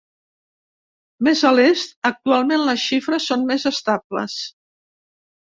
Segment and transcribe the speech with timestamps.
[1.27, 4.41] Més a l'est, actualment les xifres són més estables.